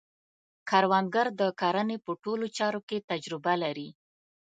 [0.69, 3.89] کروندګر د کرنې په ټولو چارو کې تجربه لري